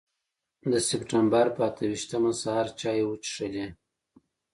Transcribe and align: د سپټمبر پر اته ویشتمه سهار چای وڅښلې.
د 0.71 0.73
سپټمبر 0.89 1.45
پر 1.55 1.63
اته 1.67 1.83
ویشتمه 1.91 2.31
سهار 2.41 2.67
چای 2.79 3.01
وڅښلې. 3.05 3.67